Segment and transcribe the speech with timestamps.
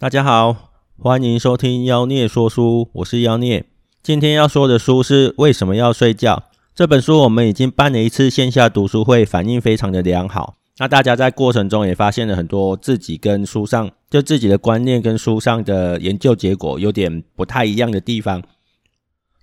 [0.00, 3.66] 大家好，欢迎收听妖孽说书，我是妖孽。
[4.02, 10.56] 今天要说的书是《为什么要睡觉》这本书，我们已经办了一次线下读书会，反应非常的良好。
[10.78, 18.42] 那大家在过程中也发现了很多自己跟书上就自己的观念跟书上的研究结果有点不太一样的地方。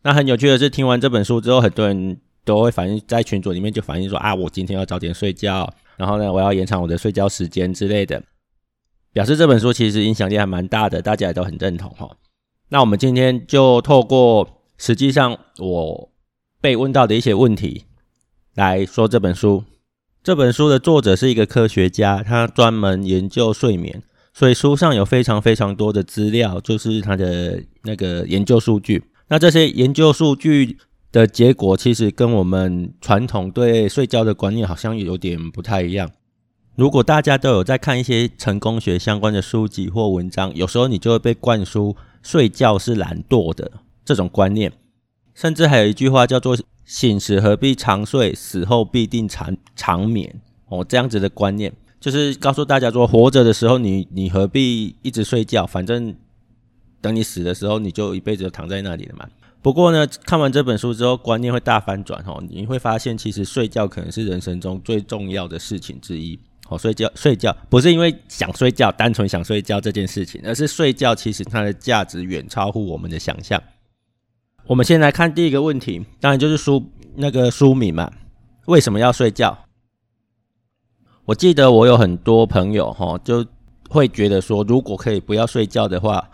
[0.02, 8.24] 那很有趣的是，听完这本书之后，很多人都会反映在群组里面就反映说啊，我今天要早点睡觉，然后呢，我要延长我的睡觉时间之类的。
[9.18, 12.18] 表示这本书其实影响力还蛮大的，大家也都很认同哈。
[12.70, 16.12] 那我们今天就透过实际上我
[16.62, 17.86] 被问到的一些问题
[18.54, 19.64] 来说这本书。
[20.22, 24.04] 这本书的作者是一个科学家，他专门研究睡眠，
[24.36, 29.04] 所以书上有非常非常多的资料，就是他的那个研究数据。
[29.30, 30.78] 那这些研究数据
[31.12, 36.12] 的结果，其实跟我们传统对睡觉的观念好像有点不太一样。
[36.78, 43.72] 如果大家都有在看一些成功学相关的书籍或文章，有时候你就会被灌输睡觉是懒惰的
[44.06, 44.72] 这种观念，
[45.34, 56.16] 甚至还有一句话叫做“醒时何必长睡，死后必定长长眠”哦，这样子的观念就是告诉大家说，活着的时候你你何必一直睡觉，反正
[57.02, 59.28] 等你死的时候你就一辈子躺在那里了嘛。
[59.64, 66.40] 不过呢，看完这本书之后，观念会大翻转哦，你会发现其实睡觉可能是人生中最重要的事情之一。
[66.70, 73.62] 哦，睡觉睡觉不是因为想睡觉，单纯想睡觉这件事情，而是睡觉其实它的价值远超乎我们的想象。
[74.66, 78.12] 我们先来看第一个问题，当然就是书那个书名嘛，
[78.66, 79.58] 为什么要睡觉？
[81.26, 83.46] 我记得我有很多朋友哈，就
[83.90, 86.30] 会觉得说，如果可以不要睡觉的话，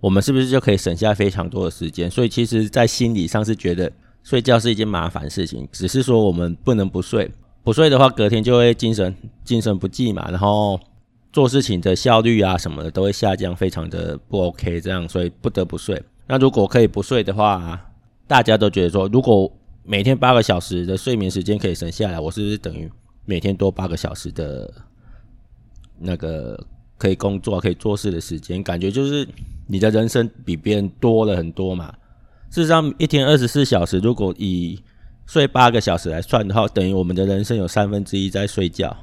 [0.00, 2.10] 我们是不是就可以省下非常多的时间？
[2.10, 3.90] 所以其实，在心理上是觉得
[4.22, 7.30] 睡觉是一件麻烦事情，只是说我们不能不睡。
[7.64, 10.78] 不睡的话，隔天就会精神精神不济嘛，然后
[11.32, 14.80] 做事情的效率啊什么的都会下降，非常的不 OK。
[14.80, 16.02] 这样，所以不得不睡。
[16.26, 17.80] 那如果可以不睡的话，
[18.26, 19.50] 大家都觉得说，如果
[19.84, 22.90] 每天八个小时的睡眠时间可以省下来，我是不是等于
[23.24, 24.72] 每天多八个小时的
[25.98, 26.58] 那个
[26.98, 28.62] 可以工作、可以做事的时间？
[28.62, 29.26] 感觉就是
[29.66, 31.94] 你的人生比别人多了很多嘛。
[32.50, 34.78] 事实上，一天二十四小时，如果以
[35.26, 38.94] 睡八个小时来算的话，等于我们的人生有三分之一在睡觉。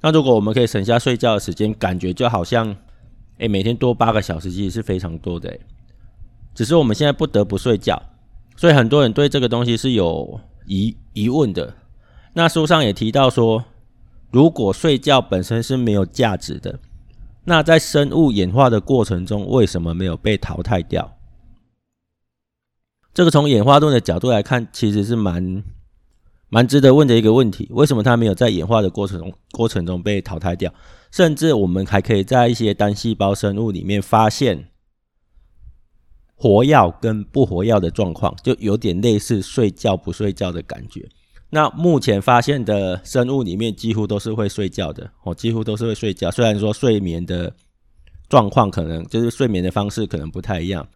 [0.00, 2.76] 那如果我们可以省下睡觉的时间，感觉就好像，
[3.38, 5.58] 诶，每天多八个小时其实是非常多的。
[6.54, 8.00] 只是我们现在不得不睡觉，
[8.56, 11.74] 所以很多人对这个东西是有疑疑问的。
[12.34, 13.64] 那书上也提到说，
[14.30, 16.78] 如果睡觉本身是没有价值的，
[17.44, 21.17] 那在生物演化的过程中，为什么没有被淘汰掉？
[23.14, 25.64] 这个从演化论的角度来看，其实是蛮
[26.48, 30.72] 蛮值得问的一个问题：为什么它没有在演化的过程中过程中被淘汰掉？
[31.10, 34.68] 甚至我们还可以在一些单细胞生物里面发现
[36.34, 41.08] 活药跟不活药的状况，就有点类似睡觉不睡觉的感觉。
[41.50, 46.30] 那目前发现的生物里面，几乎都是会睡觉的哦，几乎都是会睡觉。
[46.30, 47.52] 虽然说睡眠的
[48.28, 50.86] 状况可能就是睡眠的方式可能不太一样。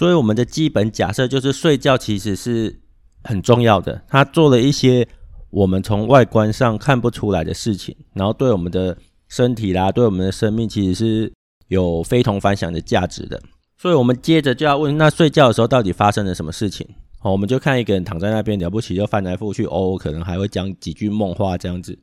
[0.00, 2.80] 所以我们的基本假设就是睡觉其实是
[3.22, 5.06] 很重要的，它做了一些
[5.50, 8.96] 我们从外观上看不出来的事情，然后对我们的
[9.28, 11.32] 身体啦，对我们的生命其实是
[11.68, 13.38] 有非同凡响的价值的。
[13.76, 16.88] 所以我们接着就要问，那睡觉的时候到底发生了什么事情？
[17.18, 21.98] 好，我们就看一个人躺在那边了不起，就翻来覆去，哦，可能还会讲几句梦话这样子，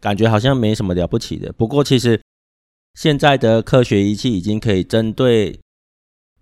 [0.00, 1.52] 感觉好像没什么了不起的。
[1.52, 2.20] 不过其实
[2.94, 5.60] 现在的科学仪器已经可以针对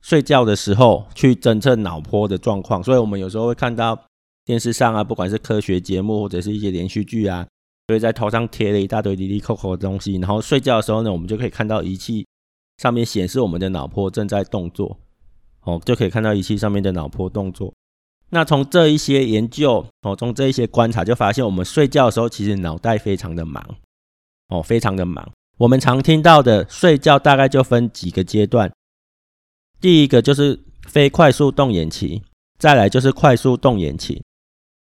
[0.07, 4.01] 睡觉的时候去侦测脑波的状况，所以我们有时候会看到
[4.45, 7.45] 电视上啊，不管是科学节目或者是一些连续剧啊，
[7.89, 12.25] 所以在头上贴了一大堆滴滴扣扣的东西，然后睡觉的时候呢，我们就可以看到仪器
[12.81, 14.97] 上面显示我们的脑波正在动作，
[15.63, 17.75] 哦，就可以看到仪器上面的脑波动作。
[18.31, 23.61] 那从这一些研究，哦，从这一些观察，就发现我们睡觉的时候其实脑袋非常的忙，
[24.51, 25.29] 哦，非常的忙。
[25.59, 28.71] 我们常听到的睡觉大概就分几个阶段。
[29.81, 32.23] 第一个就是非快速动眼期，
[32.59, 34.23] 再来就是快速动眼期。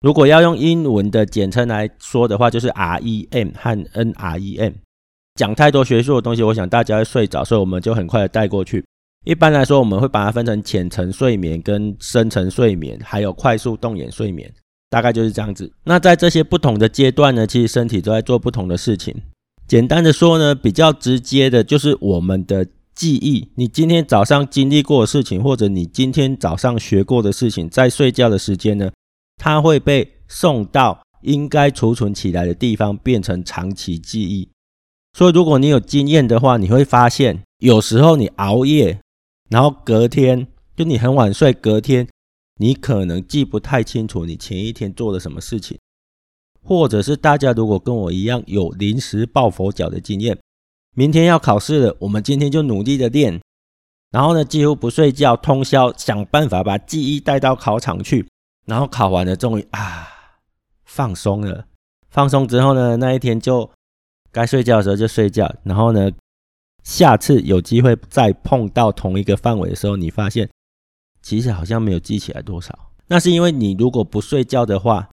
[0.01, 4.73] 如果要用英文的简称来说的话，就是 REM 和 NREM。
[5.35, 8.83] 讲太多学术的东西，我想大家会睡着，所以我们就很快的带过去。
[9.25, 14.51] 一般来说，我们会把它分成浅层睡眠、跟深层睡眠，还有快速动眼睡眠，
[14.89, 15.71] 大概就是这样子。
[15.83, 19.15] 那在这些不同的阶段呢，其实身体都在做不同的事情。
[19.67, 22.65] 简单的说呢，比较直接的就是我们的。
[22.99, 28.91] 记忆，你今天早上经历过的事情，或者你今天早上学过的事情，在睡觉的时间呢，
[29.37, 34.49] 它会被送到应该储存起来的地方，变成长期记忆。
[35.17, 38.99] 所以如果你有经验的话，你会发现有时候你熬夜，
[39.49, 42.05] 然后隔天就你很晚睡，隔天
[42.57, 45.79] 你可能记不太清楚你前一天做了什么事情，
[46.61, 50.37] 或者是大家如果跟我一样有临时抱佛脚的经验，
[50.95, 53.39] 明天要考试了，我们今天就努力的练。
[54.11, 58.27] 然后呢，几乎不睡觉，通宵想办法把记忆带到考场去。
[58.65, 60.07] 然后考完了，终于啊，
[60.85, 61.67] 放松了。
[62.09, 63.69] 放松之后呢，那一天就
[64.31, 65.51] 该睡觉的时候就睡觉。
[65.63, 66.11] 然后呢，
[66.83, 70.49] 下次有机会再碰到同一个范围的时候，你发现
[71.21, 72.91] 其实好像没有记起来多少。
[73.07, 75.09] 那是因为你如果不睡觉的话，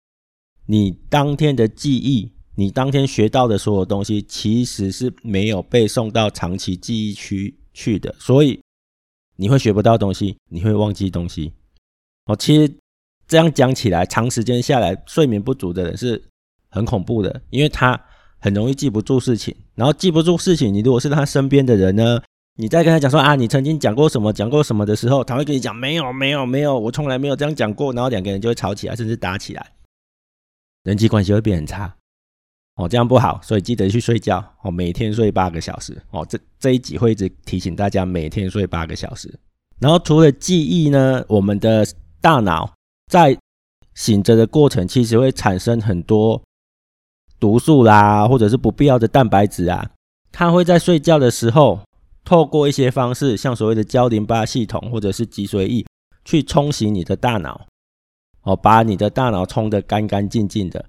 [0.66, 8.60] 你当天的记忆，你当天学到的所有东西，其实是没有被送到长期记忆区去的，所以。
[9.36, 11.52] 你会学不到东西，你会忘记东西。
[12.26, 12.72] 哦，其实
[13.26, 16.22] 这样讲起来，长时间下来，睡眠不足的人是
[16.68, 17.98] 很恐怖的，因为他
[18.38, 19.56] 很容易记不住事情。
[19.74, 22.22] 然后记不住事情，你如果是他身边的人呢，
[22.56, 27.92] 你再跟他讲说啊，你曾经讲过什么，讲过什么的时候，他会跟你讲没有，没有，没有，我从来没有这样讲过。
[27.94, 29.72] 然后两个人就会吵起来，甚至打起来，
[30.84, 31.96] 人际关系会变很差。
[32.76, 36.26] 哦，这样不好，所以记得去睡觉哦，每天睡八个小时哦。
[36.28, 39.38] 这这一集会一直提醒大家每天睡八个小时。
[39.78, 41.86] 然后除了记忆呢，我们的
[42.20, 42.72] 大脑
[43.10, 43.36] 在
[43.94, 46.40] 醒着的过程，其实会产生很多
[47.38, 49.90] 毒素啦，或者是不必要的蛋白质啊。
[50.30, 51.80] 它会在睡觉的时候，
[52.24, 55.84] 透过一些方式，像所谓的胶淋巴系统或者是脊髓液，
[56.24, 57.66] 去冲洗你的大脑，
[58.44, 60.86] 哦，把你的大脑冲得干干净净的。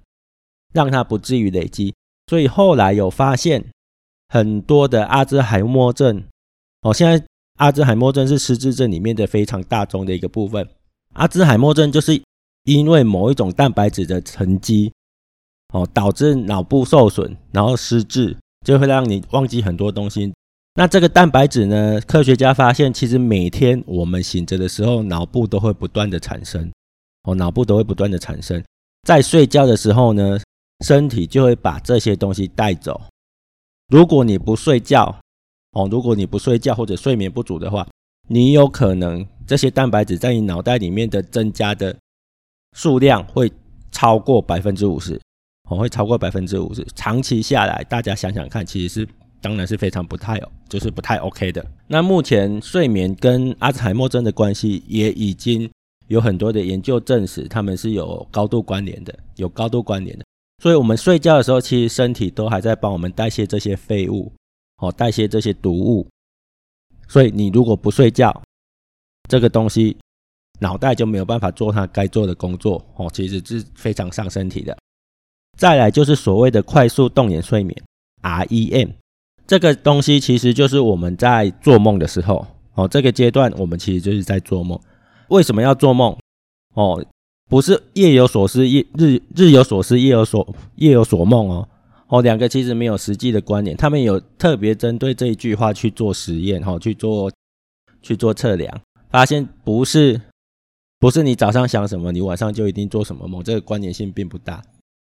[0.74, 1.94] 让它不至于累积，
[2.26, 3.64] 所以后来有发现
[4.28, 6.24] 很多的阿兹海默症
[6.82, 6.92] 哦。
[6.92, 7.24] 现在
[7.58, 10.68] 阿兹海默症是失智症里面的非常大宗的一个部分。
[11.14, 12.20] 阿兹海默症就是
[12.64, 14.92] 因为某一种蛋白质的沉积
[15.72, 18.36] 哦，导致脑部受损，然后失智，
[18.66, 20.32] 就会让你忘记很多东西。
[20.74, 26.68] 那这个蛋白质呢，科学家发现，其实每天我们醒着的时候，脑部都会不断的产生
[27.22, 28.60] 哦，脑部都会不断的产生。
[29.06, 30.40] 在睡觉的时候呢，
[30.80, 33.00] 身体就会把这些东西带走。
[33.88, 35.14] 如果你不睡觉，
[35.72, 37.86] 哦，如果你不睡觉或者睡眠不足的话，
[38.28, 41.94] 你有可能这些蛋白质在你脑袋里面的增加的
[42.72, 43.52] 数量会
[43.92, 45.20] 超过百分之五十，
[45.68, 46.84] 哦，会超过百分之五十。
[46.94, 49.08] 长期下来，大家想想看，其实是
[49.40, 51.64] 当然是非常不太哦，就是不太 OK 的。
[51.86, 55.70] 那目前睡眠跟阿兹海默症的关系也已经
[56.08, 60.24] 有很多的研究证实，他们是有高度关联的，有高度关联的。
[60.62, 64.32] 所以，我们睡觉的时候，其实身体都还在帮我们代谢这些废物，
[64.78, 66.06] 哦，代谢这些毒物。
[67.08, 68.42] 所以，你如果不睡觉，
[69.28, 69.96] 这个东西
[70.60, 74.76] 脑袋就没有办法做它该做的工作，哦，其实是非常伤身体的。
[75.58, 77.76] 再来就是所谓的快速动眼睡眠
[78.22, 78.94] （REM），
[79.46, 84.80] 这个东西其实就是我们在做梦的时候，哦，这个阶段我们其实就是在做梦。
[85.28, 86.16] 为什么要做梦？
[86.74, 87.04] 哦。
[87.48, 91.68] 不是夜有所思夜日日有所思夜有所夜有所梦哦
[92.08, 97.32] 哦，两个其实没有实际的关联，他们有特别针对这一句话去做实验哈，去做
[98.02, 98.80] 去做测量，
[99.10, 100.20] 发现不是
[100.98, 104.62] 不是你早上想什么，你晚上就一定做什么梦，这个关联性并不大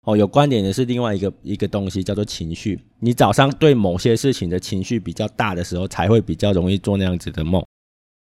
[0.07, 0.17] 哦。
[0.17, 7.65] 有关联的是另外一个一个东西叫做情绪，你早上对某些事情的情绪比较大的时候，才会比较容易做那样子的梦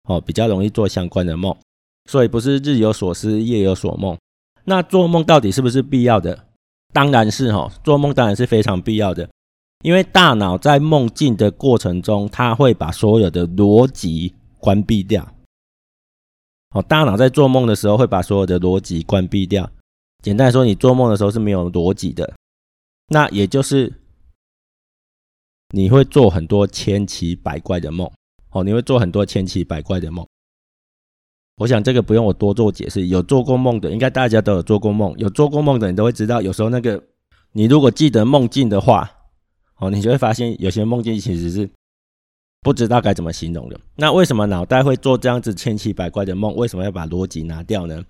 [0.09, 1.54] 哦，比较容易做相关的梦。
[2.11, 4.18] 所以不是日有所思，夜有所梦。
[4.64, 6.47] 那做梦到底是不是必要的？
[6.92, 9.28] 当然是哈，做梦当然是非常必要的。
[9.82, 15.35] 因为大脑在梦境的过程中，它会把所有的逻辑关闭掉。
[16.75, 19.68] 哦，大脑在做梦的时候会把所有的逻辑关闭掉。
[20.23, 22.32] 简单说，你做梦的时候是没有逻辑的。
[23.09, 23.92] 那也就是
[25.71, 28.09] 你会做很多千奇百怪的梦。
[28.50, 30.25] 哦，你会做很多千奇百怪的梦。
[31.56, 35.14] 我想这个不用我多做解释，有做过梦的，应该大家都有做过梦。
[35.18, 37.02] 有做过梦的人都会知道，有时候那个
[37.52, 39.11] 你如果记得梦境的话，
[39.78, 41.68] 哦，你就会发现有些梦境其实是
[42.62, 43.78] 不知道该怎么形容的。
[43.97, 46.54] 那为什么脑袋会做这样子千奇百怪的梦？
[46.56, 48.02] 为什么要把逻辑拿掉呢？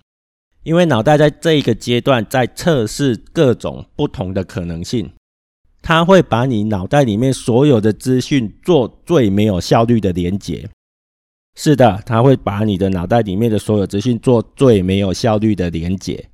[0.63, 5.11] 因为脑袋在这一个阶段在测试各种不同的可能性，
[5.81, 10.69] 它会把你脑袋里面所有的资讯做最没有效率的连结。
[11.55, 16.29] 是的，它会把你的脑袋里面的所有资讯做最没有效率的连结。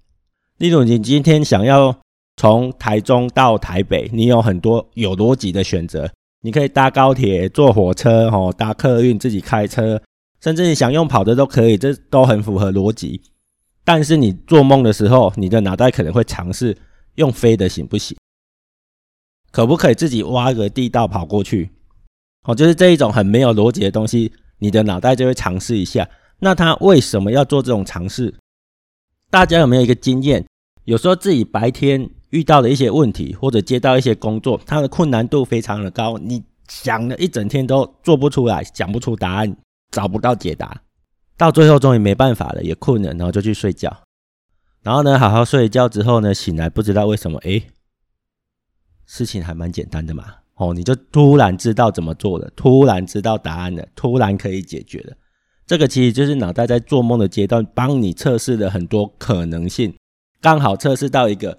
[0.57, 1.97] 例如，你今天想要
[2.37, 6.09] 从台中到台北，你有很多有逻辑的选择，
[6.41, 10.01] 你可以搭高铁、坐火车、哦，搭客运、自己开车，
[10.39, 13.21] 甚至你想用跑的都可以，这都很符合逻辑。
[13.83, 16.77] 但是你做梦的时候，你的脑袋可能会尝试
[17.15, 18.17] 用飞的行不行？
[19.51, 21.71] 可不可以自己挖个地道跑过去？
[22.43, 26.07] 哦，就是这一种很没有逻辑的东西，你的脑袋就会尝试一下。
[26.39, 28.33] 那他为什么要做这种尝试？
[29.29, 30.45] 大家有没有一个经验？
[30.85, 39.55] 有时候自己白天遇到的一些问题，或者接到一些工作，它的困难度非常的高，你想了一整天都做不出来，想不出答案，
[39.91, 40.81] 找不到解答，
[41.37, 44.03] 到最后终于没办法了，也困了，然后就去睡觉。
[44.81, 47.67] 然后呢，好好睡一觉之后呢，醒来不知道为什么，诶，
[49.05, 50.37] 事情还蛮简单的嘛。
[50.59, 55.15] 哦，你就突然知道怎么做了，突然知道答案了，突然可以解决了。
[55.65, 59.93] 这个其实就是脑袋在做梦的阶段，帮你测试了很多可能性，
[60.41, 61.57] 刚好测试到一个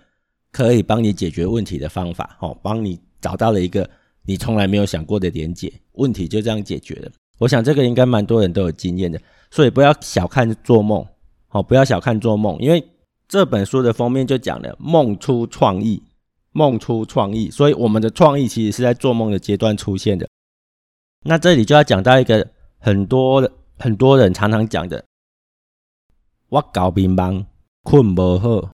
[0.53, 2.37] 可以帮你解决问题的方法。
[2.41, 3.89] 哦，帮你找到了一个
[4.25, 7.11] 你从来没有想过的连结，问题就这样解决了。
[7.39, 11.05] 我想这个应该蛮多人都有经验的，所以不要小看做梦。
[11.51, 12.85] 哦，不要小看做梦，因为。
[13.33, 16.03] 这本书的封面就讲了“梦出创意”，
[16.53, 20.29] 梦出创意，所以我们的创意其实是在做梦的阶段出现的。
[21.25, 22.47] 那这里就要讲到一个
[22.79, 25.05] 很多很多人常常讲的
[26.49, 27.45] “我搞乒乓
[27.83, 28.71] 困不好”，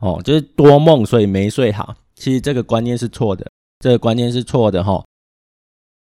[0.00, 1.94] 哦，就是多梦所以没睡好。
[2.14, 5.04] 其实这个观念是错的，这个观念是错的哈。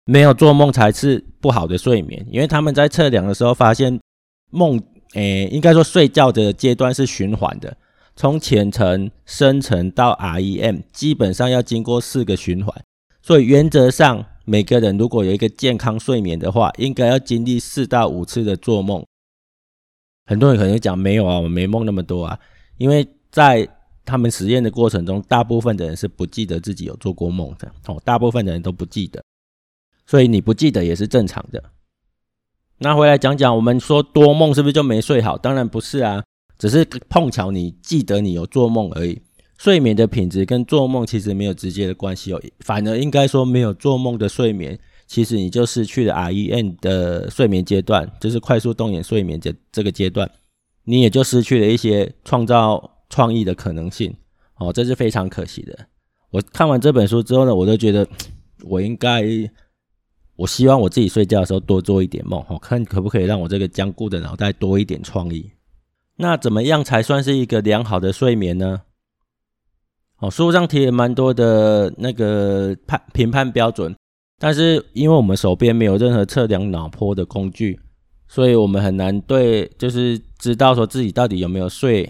[0.04, 4.00] 没有做梦才是不好的睡眠，因为他们在测量的时候发现
[4.50, 4.82] 梦。
[5.14, 7.76] 诶，应该说睡觉的阶段是循环的，
[8.16, 12.84] 从浅层、深层到 REM，基本上要经过四个循环。
[13.22, 19.04] 所以原则上，每个人如果有一个健康睡眠的话，应该要经历四到五次的做梦。
[20.26, 22.38] 很多人可能讲没有啊，我没梦那么多啊，
[22.78, 23.68] 因为在
[24.04, 29.22] 他们实验的过程中，大部分的人是不记得自己有做过梦的哦，大部分的人都不记得，
[30.06, 31.62] 所以你不记得也是正常的。
[32.78, 35.38] 那回来讲讲，我们说多梦是不是就没睡好？
[35.38, 36.22] 当然不是啊，
[36.58, 39.20] 只是碰巧你记得你有做梦而已。
[39.58, 50.30] 睡眠的品质跟做梦其实没有直接的关系哦，反而应该说没有做梦的睡眠，其实你就失去了 REM 的睡眠阶段，就是快速动眼睡眠这这个阶段，
[50.84, 54.14] 你也就失去了一些创造创意的可能性
[54.56, 55.86] 哦，这是非常可惜的。
[56.30, 58.06] 我看完这本书之后呢，我都觉得
[58.64, 59.22] 我应该。
[60.36, 65.48] 我希望我自己睡觉的时候多做一点梦，我看可不可以让我这个僵固的脑袋多一点创意。
[66.16, 68.82] 那怎么样才算是一个良好的睡眠呢？
[70.18, 73.94] 哦，书上提了蛮多的那个判评判标准，
[74.38, 77.78] 但是因为我们手边没有任何测量脑波的工具，
[78.28, 82.08] 所以我们很难对，就是知道说自己到底有没有睡，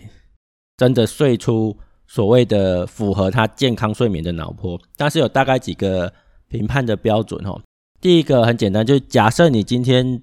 [0.76, 4.78] 真的睡出所谓的符合他健康睡眠的脑波。
[4.96, 6.12] 但是有大概几个
[6.48, 7.60] 评判的标准哦。
[8.00, 10.22] 第一个很简单，就假设你今天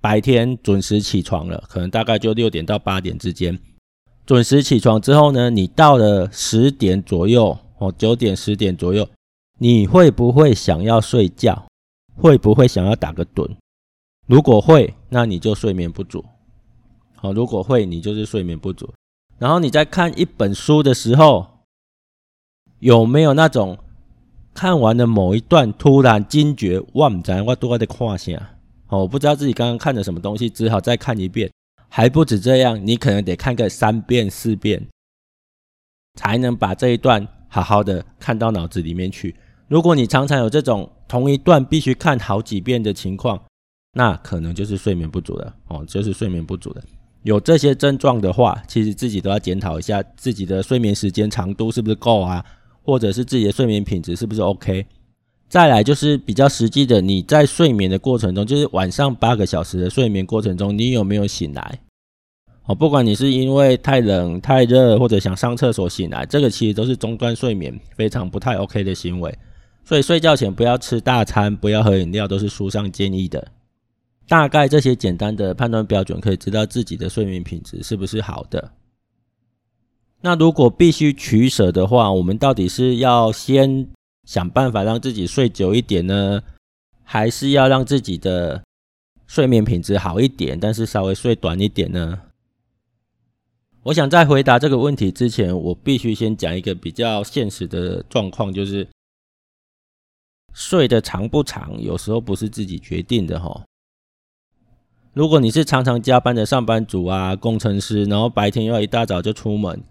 [0.00, 3.58] 白天准时起床了，可能大概就六点到八点之间。
[4.24, 9.08] 准时起床之后呢，你到了十点左右，哦，九点十点左右，
[9.58, 11.66] 你会不会想要睡觉？
[12.16, 13.48] 会不会想要打个盹？
[14.26, 16.24] 如果会，那你就睡眠不足。
[17.14, 18.92] 好，如果会，你就是睡眠不足。
[19.38, 21.46] 然后你在看一本书的时候，
[22.78, 23.78] 有没有那种？
[24.54, 27.08] 看完了某一段，突然惊觉，哇！
[27.08, 28.57] 唔知我都在看啥？
[28.88, 31.50] 哦，不知道自己刚刚看的什么东西，只好再看一遍。
[31.88, 34.86] 还不止这样，你可能得看个三遍、四遍，
[36.14, 39.34] 才能把这一段好好的看到脑子里面去。
[39.68, 43.42] 如果你常常有这种同一段必须看好几遍的情况，
[43.94, 45.54] 那可能就是睡眠不足了。
[45.68, 46.82] 哦，就是睡眠不足的。
[47.22, 52.44] 有这些症状的话，其实自己都要检讨一下自己的睡眠时间长度是不是够啊？
[52.82, 54.86] 或者是自己的睡眠品质是不是 OK？
[55.48, 61.80] 再来就是比较实际的，你在睡眠的过程中，就是晚上八个小时的睡眠过程中，你有没有醒来？
[62.66, 69.34] 哦，不管你是因为太冷、太热，或者想上厕所醒来，这个其实都是中断睡眠非常不太 OK 的行为。
[69.84, 73.48] 所以睡觉前不要吃大餐，不要喝饮料，都是书上建议的。
[74.28, 78.72] 大概这些简单的判断标准，可以知道自己的睡眠品质是不是好的。
[80.20, 83.88] 那如果必须取舍的话，我们到底是要先
[84.28, 86.42] 想办法让自己睡久一点呢，
[87.02, 88.62] 还是要让自己的
[89.26, 92.20] 睡眠品质好一点，但是稍微睡短一点呢？
[93.84, 98.86] 我想在回答这个问题之前，我必须先讲一个比较现实的状况，就是
[100.52, 103.62] 睡得长不长，有时候不是自己决定的齁。
[105.14, 109.82] 如果你是常常加班的上班族啊，工程师，然后白天又要一大早就出门。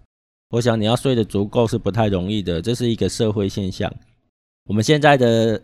[0.50, 3.92] 我想你要睡得足够是不太容易的，这是一个社会现象。
[4.68, 5.62] 我们现在的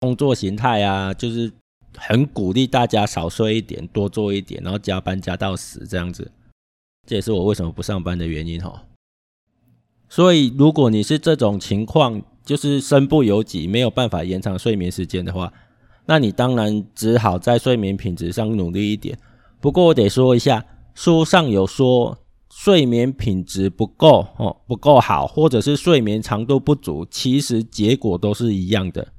[0.00, 1.52] 工作形态啊，就是
[1.96, 6.28] 很鼓励大家少睡一点，多做一点，然后加班加到死这样子。
[7.06, 8.84] 这也是我为什么不上班的原因哈。
[10.08, 15.52] 所以如果你是这种情况，就是身不由己，没有办法延长睡眠时间的话，
[16.06, 19.16] 那你当然只好在睡眠品质上努力一点。
[19.60, 22.18] 不过我得说一下，书上有说
[22.52, 29.12] 睡眠品质不够哦，不够好，或者是睡眠长度不足，其实结果都是一样的，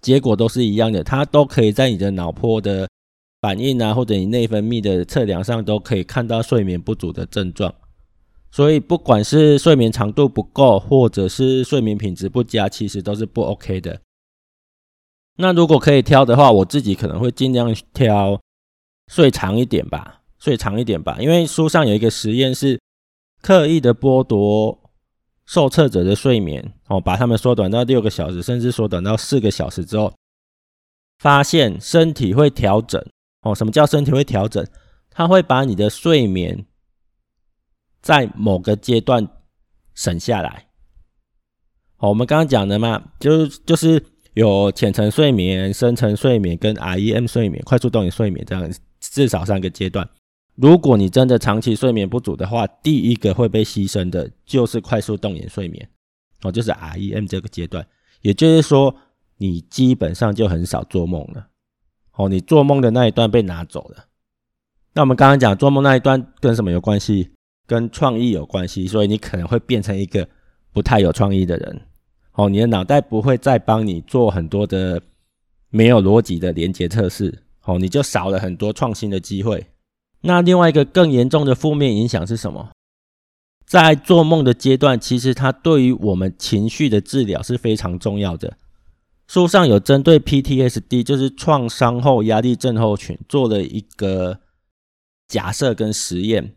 [0.00, 2.88] 结果都是一样的，它都可以在你的脑波的
[3.40, 7.74] 反应啊，或者你内分泌的测量上都可以看到睡眠不足的症状。
[8.52, 14.00] 所以不管是睡眠长度不够，或者是睡眠品质不佳，其实都是不 OK 的。
[15.38, 18.40] 那如果可以挑的话，我自己可能会尽量挑
[19.12, 21.16] 睡长一点吧，睡长一点吧。
[21.20, 22.80] 因为书上有一个实验是
[23.42, 24.78] 刻意的剥夺
[25.44, 30.14] 受测者的睡眠，哦，把他们缩短到六个小时，甚至缩短到四个小时之后，
[31.18, 33.04] 发现身体会调整。
[33.42, 34.66] 哦，什么叫身体会调整？
[35.10, 36.66] 它会把你的睡眠。
[38.02, 39.26] 在某个阶段
[39.92, 40.68] 省下来，
[41.96, 44.00] 好，我们刚刚讲的嘛，就就是
[44.34, 50.08] 有浅层睡眠、深层睡眠跟 REM 睡眠、快速动眼睡眠这样至少三个阶段。
[50.56, 55.88] 如果你真的长期睡眠不足的话，第一个会被牺牲的就是快速动眼睡眠，
[56.42, 57.86] 哦，就是 REM 这个阶段。
[58.22, 58.94] 也就是说，
[59.36, 61.48] 你基本上就很少做梦了，
[62.14, 64.06] 哦，你做梦的那一段被拿走了。
[64.94, 67.30] 那我们刚刚讲做梦那一段跟什么有关系？
[67.66, 70.26] 跟创意有关系，所以你可能会变成一个
[70.72, 71.80] 不太有创意的人。
[72.32, 75.02] 哦，你的脑袋不会再帮你做很多的
[75.68, 79.66] 没有逻辑的连结测试，哦，你就少了很多创新的机会。
[80.26, 82.70] 那另外一个更严重的负面影响是什么？
[83.64, 88.56] 在做梦的阶段，其实它对于我们情绪的治疗是非常重要的。
[89.28, 94.40] 书上有针对 PTSD，就是创伤后压力症候群，做了一个
[95.26, 96.54] 假设跟实验。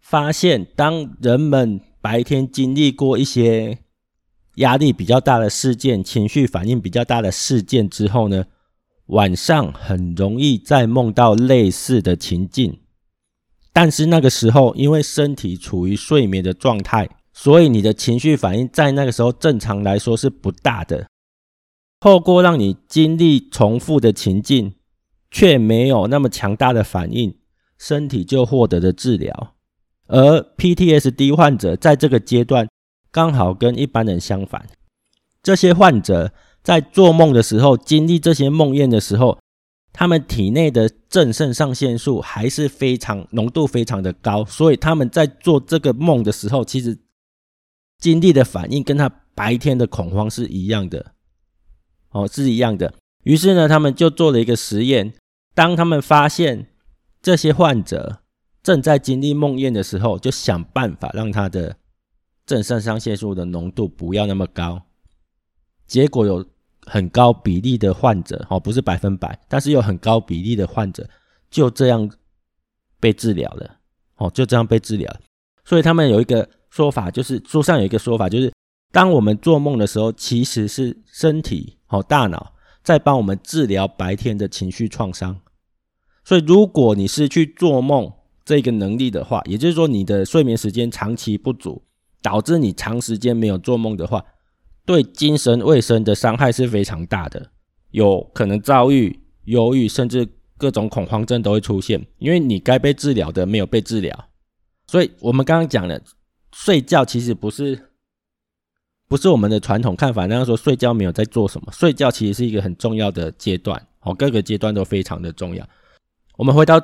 [0.00, 3.78] 发现，当人们白天经历过一些
[4.56, 8.44] 压力比较大的事件、情绪反应比较大的事件之后呢，
[9.06, 12.78] 晚上很容易再梦到类似的情境。
[13.72, 21.06] 但是那个时候，因为身体处于睡眠的状态，所以你的情绪反应在那个时候正常来说是不大的。
[21.98, 24.74] 透过让你经历重复的情境，
[25.30, 27.36] 却没有那么强大的反应，
[27.78, 29.54] 身体就获得了治疗。
[30.08, 32.68] 而 PTSD 患者在这个阶段
[33.10, 34.66] 刚好跟一般人相反，
[35.42, 36.32] 这些患者
[36.62, 39.38] 在做梦的时候，经历这些梦魇的时候，
[39.92, 46.98] 他们体内的正肾上腺素还是非常浓度非常的高，所以他们在做这个梦的时候，其实
[47.98, 51.12] 经历的反应跟他白天的恐慌是一样的，
[52.10, 52.94] 哦，是一样的。
[53.24, 55.14] 于是呢，他们就做了一个实验，
[55.54, 56.68] 当他们发现
[57.20, 58.20] 这些患者。
[58.64, 61.78] 正在经历梦魇的时候，就想办法让他的
[62.46, 64.82] 正肾上腺素的浓度不要那么高。
[65.84, 66.46] 结果有
[66.86, 71.08] 很高比例的患者，哦，不是百分百，但是有很高比例的患者
[71.50, 72.10] 就这样
[72.98, 73.78] 被治疗了，
[74.16, 75.14] 哦，就这样被治疗。
[75.64, 78.52] 所以他们有一个说法，就是书上有一个说法，就是
[78.90, 85.40] 当我们做梦的时候，其实是身体，哦，大脑在帮我们治疗白天的情绪创伤。
[86.24, 88.12] 所以如果你是去做梦，
[88.44, 91.82] 这个能力的话，也就是说，你的睡眠时间长期不足，
[92.20, 94.24] 导致你长时间没有做梦的话，
[94.84, 97.50] 对精神卫生的伤害是非常大的，
[97.90, 104.28] 有可能躁郁、忧郁，甚至各种恐慌症都会出现，因为你该被治疗的没有被治疗。
[104.86, 106.00] 所以，我们刚刚讲了
[106.52, 107.90] 睡觉其实不是
[109.08, 115.68] 不是我们的传统看法那样说，睡觉没有在做什么，睡觉其实是一个很重要的阶段，哦，各个阶段都非常的重要。
[116.36, 116.82] 我们回到。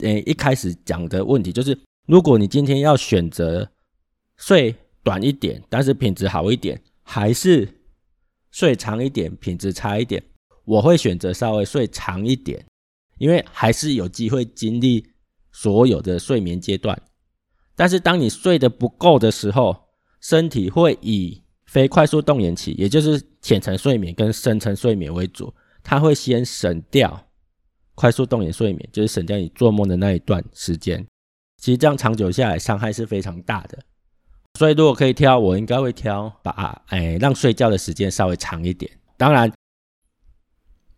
[0.00, 1.74] 诶，一开始讲的问题就是，
[2.06, 3.66] 如果你今天要选择
[4.36, 6.78] 睡短一点，但是品质好一点，
[7.08, 7.68] 还是
[8.50, 10.20] 睡长一点，品质差一点，
[10.64, 12.66] 我会选择稍微睡长一点，
[13.18, 15.06] 因为还是有机会经历
[15.52, 17.00] 所有的睡眠阶段。
[17.76, 19.88] 但是当你睡得不够的时候，
[20.20, 27.28] 身体会以非快速动眼期，也就是浅层睡眠跟深层睡眠为主，它会先省掉。
[27.94, 31.06] 快速动眼睡眠就是省掉你做梦的那一段时间，
[31.58, 33.78] 其实这样长久下来伤害是非常大的。
[34.56, 38.90] 所以如果可以挑，我应该会挑把哎让睡觉的时间稍微长一点。
[39.16, 39.52] 当然，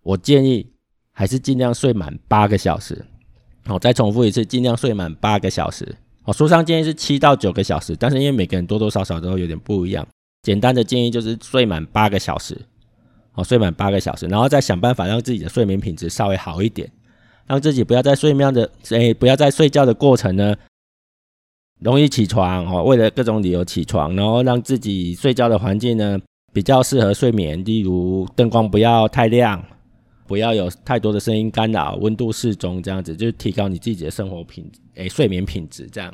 [0.03, 0.73] 我建议
[1.13, 3.05] 还是尽量睡满八个小时。
[3.67, 5.97] 我再重复一次，尽量睡满八个小时。
[6.25, 10.07] 我书上建议是七到九个小时，但是因为每个人多多少少都有点不一样，
[10.43, 12.57] 简单的建议就是睡满八个小时。
[13.35, 16.91] 哦，睡满八个小时，然后再想办法让自己的睡眠品质稍微好一点，
[17.47, 20.57] 让自己不要在睡眠的诶，不要在睡觉的过程呢
[21.81, 26.19] 容易起床哦，为了各种理由起床，然后让自己睡觉的环境呢
[26.53, 29.65] 比较适合睡眠，例如灯光不要太亮，
[30.27, 36.13] 不要有太多的声音干扰，温度适中，这样子就提高你自己的生活品质，诶，睡眠品质这样。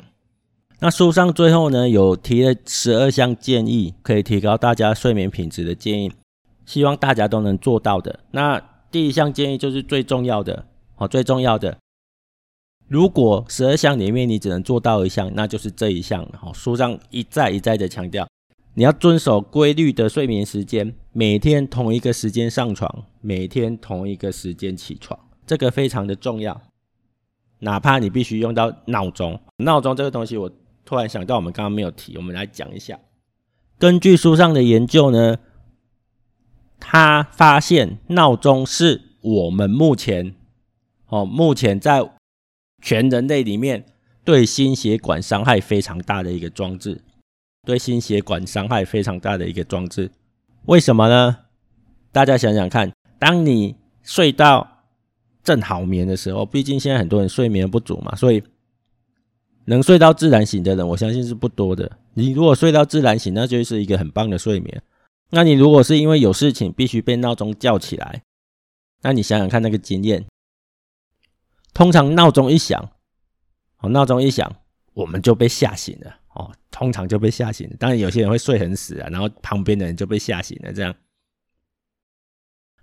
[0.79, 6.11] 那书上最后呢，有提了十二项建议，可以提高大家睡眠品质的建议，
[6.65, 8.19] 希望大家都能做到的。
[8.31, 10.65] 那第一项建议就是最重要的，
[10.97, 11.77] 哦，最重要的。
[12.87, 16.27] 如果十二项里面你只能做到一项，那就是这一项。
[16.39, 18.27] 好，书上一再一再的强调，
[18.75, 26.61] 你要遵守规律的睡眠时间，每天同一个时间上床，每天同一个时间起床，这个非常的重要。
[27.59, 30.51] 哪怕你必须用到闹钟，闹钟这个东西，我
[30.83, 32.99] 突然想到，我们刚刚没有提，我们来讲一下。
[33.79, 35.37] 根据书上的研究呢，
[36.79, 40.35] 他发现闹钟是我们目前，
[41.07, 42.07] 哦，目前在
[42.85, 43.83] 全人类里面
[44.23, 47.01] 对心血管伤害非常大的一个装置，
[47.65, 50.11] 对心血管伤害非常大的一个装置，
[50.65, 51.35] 为什么呢？
[52.11, 54.85] 大家想想看，当你睡到
[55.43, 58.43] 正好眠的时候，毕竟现在很多人睡眠不足嘛，所以
[59.65, 61.91] 能睡到自然醒的人，我相信是不多的。
[62.13, 64.83] 你如果睡到自然醒，那就是一个很棒的睡眠。
[65.31, 68.21] 那你如果是因为有事情必须被闹钟叫起来，
[69.01, 70.23] 那你想想看那个经验。
[71.75, 72.89] 通常闹钟一响，
[73.79, 74.51] 哦，闹钟一响，
[74.93, 76.51] 我们就被吓醒了哦。
[76.71, 80.71] 通常就被吓醒了，当然有些人会睡很死啊，然后旁边的人就被吓醒了。
[80.73, 80.95] 这样，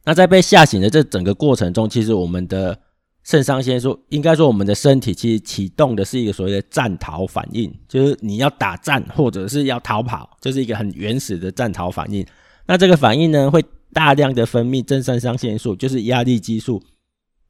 [0.05, 2.78] 那在被吓醒的这整个过程中，其实我们的
[3.24, 12.26] 肾上腺素，应该说我们的身体其实启动的是一个所谓的战逃反应，就是你要打战或者是要逃跑，就是一个很原始的战逃反应。
[12.66, 16.83] 那这个反应呢，会大量的分泌正肾上腺素，就是压力激素，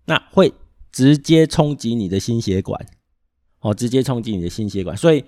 [0.05, 0.53] 那会。
[0.93, 2.87] 直接冲击你的心血管，
[3.61, 4.97] 哦，直接冲击你的心血管。
[4.97, 5.25] 所以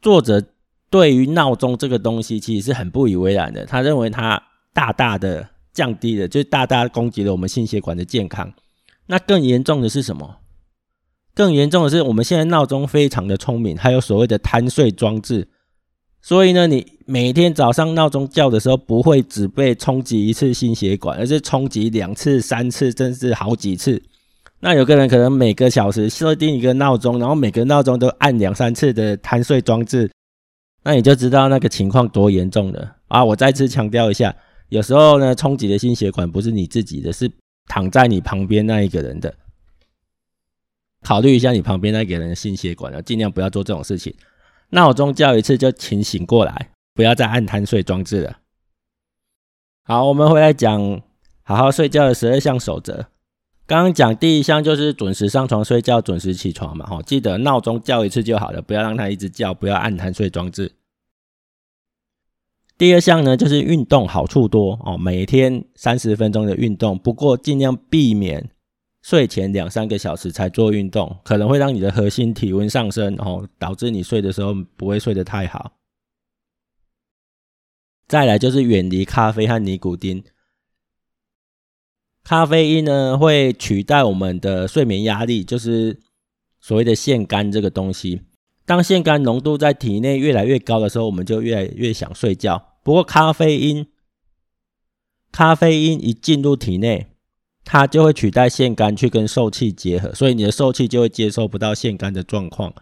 [0.00, 0.44] 作者
[0.90, 3.64] 对于闹钟这个东西其实是很不以为然的。
[3.64, 4.42] 他认为它
[4.74, 8.52] 大大的降低了，就大大攻击了我们心血管的健康。
[9.06, 10.38] 那更严重的是什么？
[11.34, 15.48] 更严重的是，我们现在闹钟非常的聪明，还有所谓的贪睡装置。
[16.20, 24.02] 所以呢，你每天早上闹钟叫的时候，不会只被冲击一次心血管，而是冲击两次、三次，甚至好几次。
[24.64, 30.08] 那有个人可能每个小时设定一个闹钟，然后每个闹钟都按两三次的贪睡装置，
[30.84, 33.24] 那你就知道那个情况多严重了啊！
[33.24, 34.32] 我再次强调一下，
[34.68, 37.28] 有时候呢，冲击的心血管不是你自己的，是
[37.66, 39.34] 躺在你旁边那一个人的。
[41.02, 44.14] 考虑一下你旁边那个人的心血管了，尽量不要做这种事情。
[44.70, 48.38] 闹钟叫一次就清醒过来，不要再按贪睡装置了。
[49.82, 51.02] 好，我们回来讲
[51.42, 53.06] 好好睡觉的十二项守则。
[53.66, 60.72] 刚刚讲第一项就是准时上床睡觉，准时起床嘛，齁，记得闹钟叫一次就好了，不要让它一直叫，不要按贪睡装置。
[62.76, 68.50] 第二项呢，就是运动好处多哦，每天三十分钟的运动，不过尽量避免
[69.00, 75.72] 睡前两三个小时才做运动，可能会让你的核心体温上升，哦，导致你睡的时候不会睡得太好。
[78.08, 80.22] 再来就是远离咖啡和尼古丁。
[82.24, 86.00] 咖啡因呢，会取代我们的睡眠压力，就是
[86.60, 88.22] 所谓的腺苷这个东西。
[88.64, 92.76] 当腺苷浓度在体内越来越高的时候，我们就越来越想睡觉。
[92.84, 93.86] 不过咖啡因，
[95.32, 97.08] 咖啡因一进入体内，
[97.64, 102.72] 它就会取代腺苷去跟受器结合，所以你的受器就会接收不到腺苷的状况。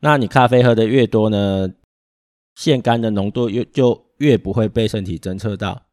[0.00, 1.70] 那你咖啡喝的越多呢，
[2.54, 5.85] 腺苷的浓度越就越不会被身体侦测到。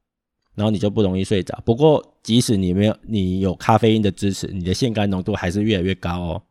[0.56, 1.60] 然后你就不容易睡着。
[1.66, 6.42] 不过，即使你没有你有咖啡因的支持，你的腺苷浓度还是越来越高哦，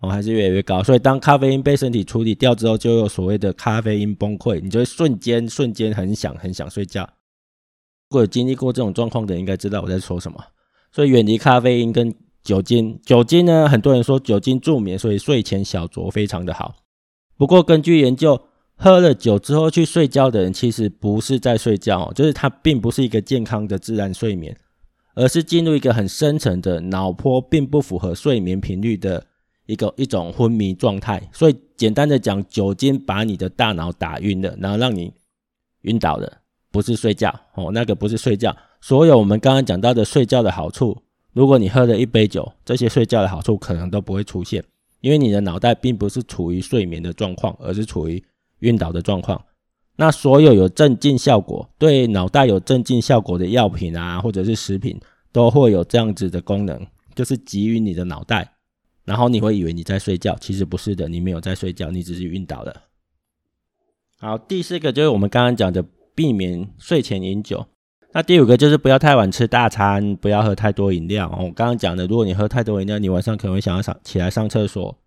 [0.00, 0.82] 哦，还是越来越高。
[0.82, 7.02] 所以，当咖啡因被身体处理掉之后，就有所谓的咖啡因崩溃，你就会瞬间瞬间很想很想睡觉。
[8.08, 10.42] 如果有经历过这种状况的，应该知道我在说什么。
[10.92, 12.98] 所以，远离咖啡因跟酒精。
[13.04, 16.76] 酒精呢，很多人说酒精助眠，所以睡前小酌非常的好。
[17.36, 18.40] 不过，根据研究。
[18.80, 24.56] 喝了酒之后去睡觉的人，其实不是在睡觉，就是他并不是一个健康的自然睡眠，
[25.14, 29.26] 而是进入一个很深层的脑波并不符合睡眠频率的
[29.66, 31.28] 一个一种昏迷状态。
[31.32, 35.12] 所以简单的讲，酒精把你的大脑打晕了，然后让你
[35.82, 36.38] 晕倒了，
[36.70, 38.56] 不是睡觉哦，那个不是睡觉。
[38.80, 40.96] 所有我们刚刚讲到的睡觉的好处，
[41.32, 44.62] 如果你喝了一杯酒，这些睡觉的好处可能都不会出现，
[45.00, 48.22] 因为你的脑袋并不是处于睡眠的状况，而是处于
[48.60, 49.44] 晕倒的状况，
[49.96, 55.00] 那所有有镇静效果、对脑袋有镇静效果的药品啊，或者是食品，
[55.32, 58.54] 都会有这样子的功能，就是给予你的脑袋，
[59.04, 62.82] 然后你会以为你在睡觉，其实不是的，你没有在睡觉，你只是晕倒了。
[64.20, 67.66] 好，第四个就是我们刚刚讲的避免睡前饮酒。
[68.12, 71.28] 那第五个就是不要太晚吃大餐，不要喝太多饮料。
[71.38, 74.98] 我刚刚讲的，如果你喝太多饮料，你晚上可能会想要上起来上厕所。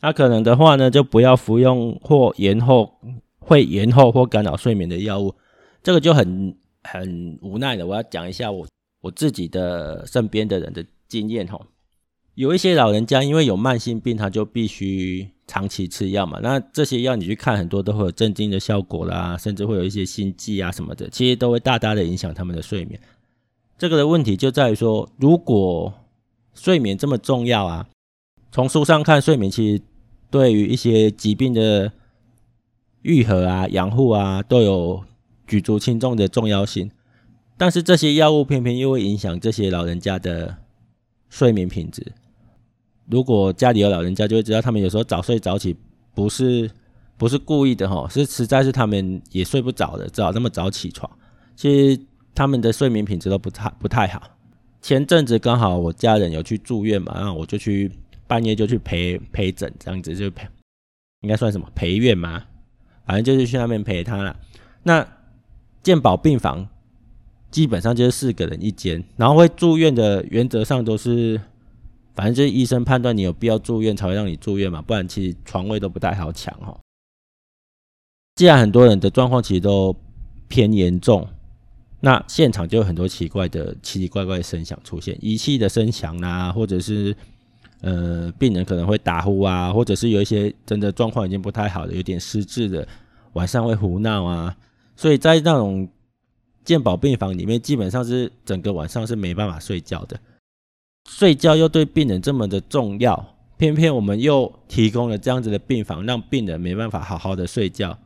[0.00, 2.98] 那可能的话呢，就不要服用或延后
[3.38, 5.34] 会延后或干扰睡眠的药物。
[5.82, 8.66] 这个就很很无奈的，我要讲一下我
[9.00, 11.64] 我自己的身边的人的经验吼。
[12.34, 16.38] 有一些老人家因为有慢性病，他就必须长期吃药嘛。
[16.42, 23.00] 那这些药你去看，很多都会有镇静的效果啦，甚至会有一些心悸啊什么的，其实都会大大的影响他们的睡眠。
[23.78, 25.94] 这个的问题就在于说，如果
[26.52, 27.88] 睡眠这么重要啊，
[28.50, 29.82] 从书上看，睡眠其实
[30.30, 31.92] 对于一些疾病的
[33.02, 35.04] 愈合啊、养护啊，都有
[35.46, 36.90] 举足轻重的重要性。
[37.58, 40.56] 但是这些药物偏偏又会影响这些老人家的
[41.28, 42.12] 睡眠品质。
[43.08, 45.76] 如果家里有老人家，就会知道他们有时候早睡早起，
[46.14, 46.70] 不是
[47.16, 51.10] 不是故意的哈，是实在是他们也睡不着的，只好那么早起床。
[51.54, 52.02] 其实
[52.34, 54.22] 他们的睡眠品质都不太不太好。
[54.82, 57.90] 前阵子刚好我家人有去住院嘛，然后我就去
[58.26, 60.48] 半夜就去陪陪诊，这样子就陪，
[61.20, 62.44] 应该算什么陪院吗，
[63.04, 64.36] 反正就是去那边陪他了。
[64.82, 65.06] 那
[65.82, 66.68] 健保病房
[67.50, 71.40] 基本上就是四个人一间，然后会住院的原则上都是。
[72.14, 76.74] 反正就是医生判断你有必要住院才会让你住院嘛，不然其实床位都不太好抢哈。
[78.36, 79.94] 既然很多人的状况其实都
[80.48, 81.28] 偏严重，
[82.00, 87.14] 那现场就有很多奇怪的奇奇怪怪的声响出现，仪器的声响啦，或者是
[87.80, 92.86] 呃病人可能会打呼啊，或者是有一些真的状况已经不太好的，有点失智的，
[93.34, 94.56] 晚上会胡闹啊，
[94.96, 95.88] 所以在那种
[96.64, 100.18] 健保病房里面，基本上是整个晚上是没办法睡觉的。
[101.08, 107.96] 睡觉又对病人这么的重要，偏偏我们又提供了这样子的病房，让病人没办法好好的睡觉。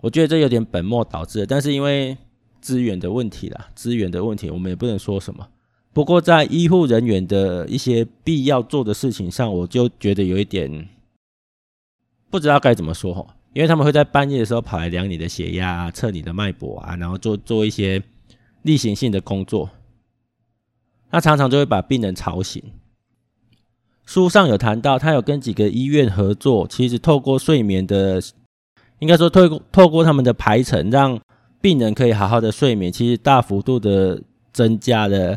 [0.00, 2.16] 我觉得这有点本末倒置，但是因为
[2.60, 5.46] 资源的问题啦，资源的问题，我们也不能说什么。
[5.98, 10.88] 不过在医护人员的一些必要做的事情上，我就觉得有一点
[12.30, 18.00] 不知道该怎么说哈，因为他们会在半夜的时候跑来量你的血压、测你的脉搏啊，然后做做一些
[18.62, 19.68] 例行性的工作。
[21.10, 22.62] 他常常就会把病人吵醒。
[24.06, 28.22] 书上有谈到，他有跟几个医院合作，其实透过睡眠的，
[29.00, 31.20] 应该说透过透过他们的排程，让
[31.60, 35.36] 病人可以好好的睡眠，其实大幅度的增加了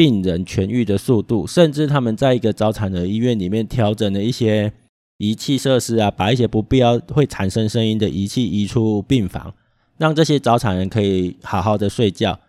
[0.00, 1.46] 病人痊愈的速度。
[1.46, 4.72] 甚至他们在一个早产儿医院里面调整了一些
[5.18, 9.54] 仪器设施啊，把一些不必要会产生声音的仪器移出病房，
[9.98, 12.40] 让这些早产人可以好好的睡觉。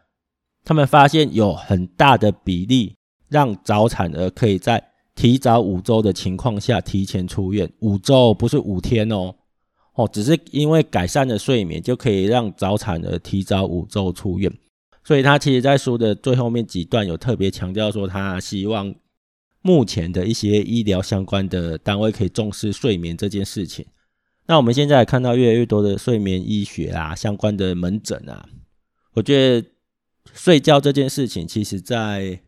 [0.63, 2.95] 他们发现有很大的比例
[3.27, 4.81] 让早产儿可以在
[5.13, 7.69] 提早五周的情况下提前出院。
[7.79, 9.35] 五周不是五天哦，
[9.95, 14.49] 哦，只是因为改善了睡眠，就可以让早产儿提早五周出院。
[15.03, 18.93] 所以他其实在书的最后面几段有特别强调说，他希望
[19.61, 23.85] 目前的一些医疗相关的单位可以重视睡眠这件事情。
[24.47, 28.49] 那我们现在看到越来越多的睡眠医学啊相关的门诊啊，
[29.13, 29.67] 我觉得。
[30.33, 32.39] 睡觉这件事情，其实在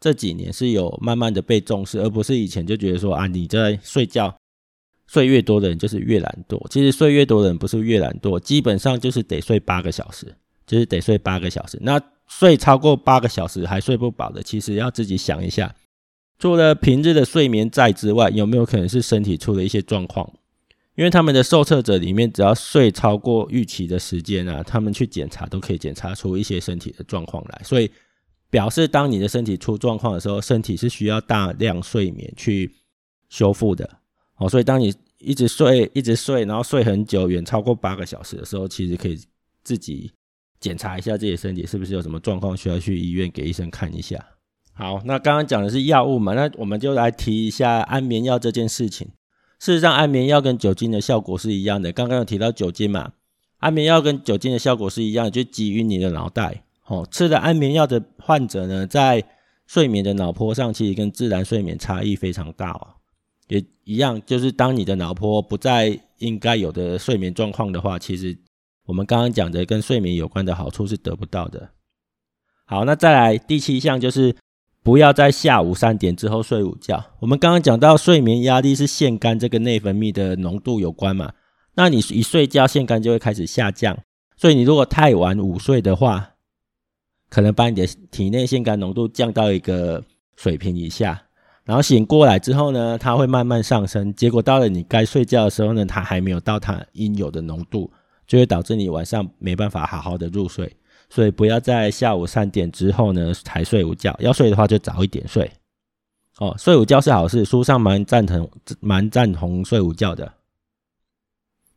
[0.00, 4.34] 这几年是有慢慢的被重视，而不是以前就觉得说啊，你在睡觉
[5.06, 6.66] 睡越多的人就是越懒惰。
[6.70, 10.34] 其实睡越多的人不是越懒惰，基本上就是得睡八个小时，
[10.68, 11.76] 就是得睡八个小时。
[11.80, 15.74] 那睡超过八个小时还睡不饱的，其实要自己想一下，
[16.38, 20.32] 除了平日的睡眠债之外，有没有可能是身体出了一些状况？
[20.94, 27.90] 因为他们的受测者里面，只要睡超过预期的时间啊，他们去检查都可以检查出一些身体的状况来，所以
[28.50, 32.74] 表示当你的身体出状况的时候，身体是需要大量睡眠去
[33.28, 33.88] 修复的。
[34.38, 39.16] 哦，所以当你一直睡，一直睡，然后睡很久，远超过八个小时的时候，其实可以
[39.62, 40.10] 自己
[40.60, 44.24] 检查一下自己的身体是不是有什么状况，需要去医院给医生看一下。
[44.72, 49.08] 好，那刚刚讲的是药物嘛，那我们就来提一下安眠药这件事情。
[49.58, 51.90] 事实上，安眠药跟酒精的效果是一样的。
[51.90, 53.12] 刚刚有提到酒精嘛，
[53.56, 56.62] 安眠药跟酒精的效果是一样的，就击晕你的脑袋。
[56.86, 59.24] 哦，吃了安眠药的患者呢，在
[59.66, 62.86] 睡眠的脑波上，其实跟自然睡眠差异非常大哦。
[63.48, 68.38] 也一样，就是当你的脑波不在应该有的睡眠状况的话，其实
[68.88, 71.70] 我们刚刚讲的跟睡眠有关的好处是得不到的。
[72.66, 74.34] 好，那再来第七项就是。
[74.80, 77.04] 不要在下午三点之后睡午觉。
[77.20, 81.32] 我们刚刚讲到睡眠压力是腺苷这个内分泌的浓度有关嘛？
[81.74, 83.98] 那你一睡觉，腺苷就会开始下降。
[84.34, 86.30] 所以你如果太晚午睡的话，
[87.28, 90.02] 可能把你的体内腺苷浓度降到一个
[90.36, 91.22] 水平以下，
[91.64, 94.14] 然后醒过来之后呢，它会慢慢上升。
[94.14, 97.92] 结果到了你该睡觉的时候呢，它还没有到它应有的浓度，
[98.28, 100.72] 就会导致你晚上没办法好好的入睡。
[101.10, 105.50] 所以不要在下午三点之后呢才睡午觉，要睡的话就早一点睡。
[106.38, 110.34] 哦，睡午觉是好事，书上蛮赞同，蛮赞同睡午觉的。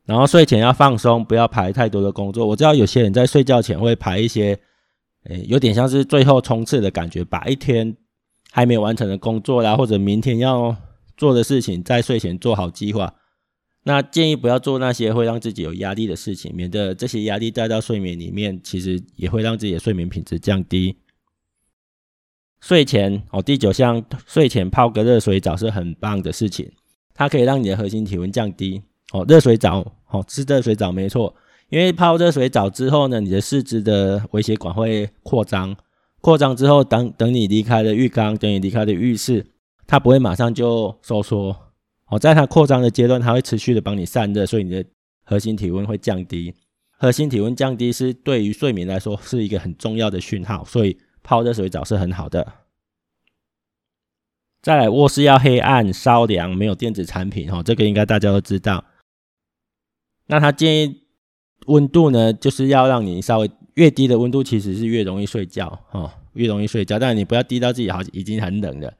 [0.04, 2.46] 然后睡前要放松，不要排太多的工作。
[2.46, 4.58] 我知道有些人在睡觉前会排一些，
[5.24, 7.96] 诶，有点像是最后冲刺的感觉，把一天
[8.50, 10.76] 还没完成的工作啦，或者明天要
[11.16, 13.14] 做的事情，在睡前做好计划。
[13.84, 20.96] 那建议不要做那些会让自己有压力的事情，免得这些压力带到睡眠里面，其实也会让自己的睡眠品质降低。
[22.60, 26.70] 睡前哦，第九项，睡前泡个热水澡是很棒的事情，
[27.12, 28.82] 它可以让你的核心体温降低。
[29.12, 31.34] 哦，热水澡哦，是热水澡没错，
[31.68, 35.76] 因为泡热水澡之后呢，你的四肢的微血管会扩张，
[36.20, 39.44] 扩张之后，等等你离开了浴缸，等你离开了浴室，
[39.88, 41.56] 它不会马上就收缩。
[42.12, 44.84] 哦，在它扩张的阶段，它会持续的帮你散热，所以你的
[45.24, 46.54] 核心体温会降低。
[46.90, 52.52] 核心体温降低是对于睡眠来说是一个很重要的讯号，所以泡热水澡是很好的。
[54.60, 57.50] 再来，卧室要黑暗、稍凉，没有电子产品。
[57.50, 58.84] 哦，这个应该大家都知道。
[60.26, 61.00] 那他建议
[61.66, 65.82] 温度呢，就是要让你稍微越低的温度，其实是越容易睡觉。
[65.92, 68.92] 哦，越容易睡觉，但你不要低到自己好已经很冷了。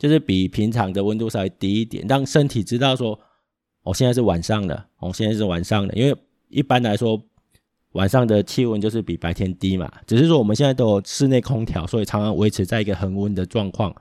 [0.00, 3.10] 就是比平常的温度稍微低一点，让身体知道说，
[3.82, 5.92] 我、哦、现在是晚上了，我、哦、现在是晚上了。
[5.92, 6.16] 因为
[6.48, 7.22] 一般来说，
[7.92, 9.92] 晚上的气温就是比白天低嘛。
[10.06, 13.94] 只是说我们现在都有室内空调，所以常常维持在一个恒温的状况。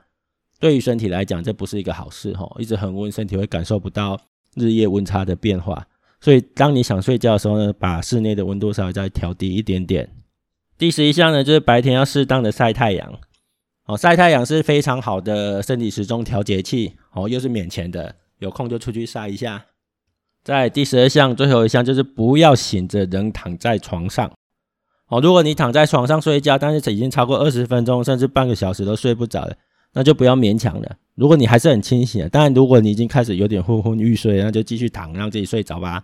[0.57, 2.55] 对于身体来讲，这不是一个好事哈、哦。
[2.62, 4.17] 一直恒温，身体会感受不到
[4.55, 5.85] 日夜温差的变化。
[6.21, 10.09] 所以当你想睡觉的时候呢，把室内的温度稍微再调低一点点。
[10.77, 13.19] 第十一项呢，就是白天要适当的晒太阳。
[13.89, 19.65] 哦，晒太阳是非常好的身体时钟调节器，哦，又是免钱的，有空就出去晒一下。
[20.43, 24.32] 在第十二项，最后一项就是不要醒着人躺在床上。
[25.08, 29.56] 哦，如果你躺在床上睡觉，但是已经超过二十分钟，甚至半个小时都睡不着了，
[29.93, 30.97] 那就不要勉强了。
[31.15, 36.04] 如果你还是很清醒的，当然如果你已经开始有点昏昏欲睡，那就继续躺，让自己睡着吧。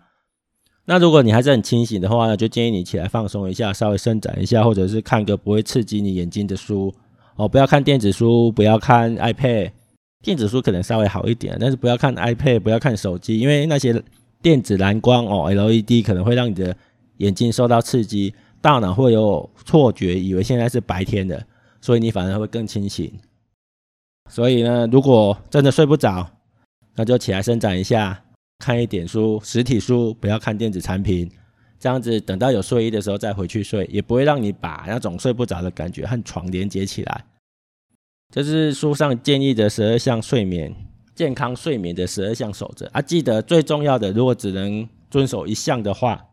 [0.85, 6.91] 那如果你还是很清醒的话呢，就建议你起来放松一下，稍微伸展一下，或者是看个不会刺激你眼睛的书。
[7.35, 9.71] 哦，不要看电子书，不要看 iPad。
[10.23, 14.01] 电子书可能稍微好一点，但是不要看 iPad，不要看手机，因为那些
[14.41, 16.75] 电子蓝光哦，LED 可能会让你的
[17.17, 21.45] 眼睛受到刺激，大脑会有错觉，以为现在是白天的，
[21.79, 23.11] 所以你反而会更清醒。
[24.31, 26.27] 所以呢，如果真的睡不着，
[26.95, 28.23] 那就起来伸展一下，
[28.57, 31.29] 看一点书，实体书，不要看电子产品。
[31.85, 37.25] 这样子，等到有睡意的时候再回去睡，也不会让你把那种睡不着的感觉和床连接起来。
[38.33, 40.75] 这是书上建议的十二项睡眠
[41.13, 42.99] 健康睡眠的十二项守则啊！
[42.99, 46.25] 记得最重要的，如果只能遵守一项的话，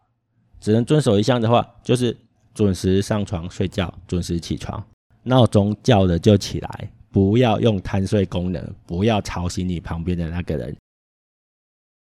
[0.58, 2.16] 只能遵守一项的话，就是
[2.54, 4.82] 准时上床睡觉，准时起床，
[5.24, 10.74] 闹钟叫了就起来，不要用贪睡功能，不要吵醒你旁边的那个人。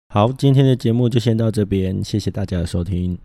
[0.09, 3.19] 好，今天的节目就先到这边，谢谢大家的收听。